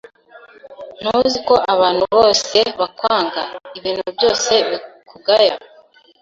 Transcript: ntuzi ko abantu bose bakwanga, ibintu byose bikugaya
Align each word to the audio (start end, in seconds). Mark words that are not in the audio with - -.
ntuzi 1.01 1.39
ko 1.47 1.55
abantu 1.73 2.03
bose 2.15 2.57
bakwanga, 2.79 3.41
ibintu 3.77 4.07
byose 4.15 4.51
bikugaya 4.67 5.55